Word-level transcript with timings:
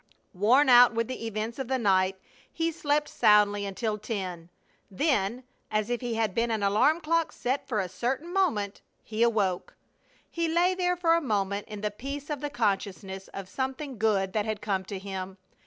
Worn 0.33 0.67
out 0.67 0.95
with 0.95 1.07
the 1.07 1.27
events 1.27 1.59
of 1.59 1.67
the 1.67 1.77
night, 1.77 2.17
he 2.51 2.71
slept 2.71 3.07
soundly 3.07 3.67
until 3.67 3.99
ten. 3.99 4.49
Then, 4.89 5.43
as 5.69 5.91
if 5.91 6.01
he 6.01 6.15
had 6.15 6.33
been 6.33 6.49
an 6.49 6.63
alarm 6.63 7.01
clock 7.01 7.31
set 7.31 7.67
for 7.67 7.79
a 7.79 7.87
certain 7.87 8.33
moment, 8.33 8.81
he 9.03 9.21
awoke. 9.21 9.75
He 10.27 10.47
lay 10.47 10.73
there 10.73 10.95
for 10.97 11.13
a 11.13 11.21
moment 11.21 11.67
in 11.67 11.81
the 11.81 11.91
peace 11.91 12.31
of 12.31 12.41
the 12.41 12.49
consciousness 12.49 13.27
of 13.27 13.47
something 13.47 13.99
good 13.99 14.33
that 14.33 14.45
had 14.45 14.59
come 14.59 14.83
to 14.85 14.97
him. 14.97 15.37